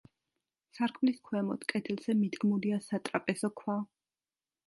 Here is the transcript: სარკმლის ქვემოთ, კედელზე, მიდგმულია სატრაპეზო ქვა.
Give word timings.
სარკმლის 0.77 1.19
ქვემოთ, 1.27 1.67
კედელზე, 1.73 2.17
მიდგმულია 2.23 2.81
სატრაპეზო 2.87 3.53
ქვა. 3.61 3.77